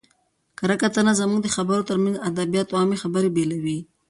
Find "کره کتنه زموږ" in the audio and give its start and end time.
0.59-1.39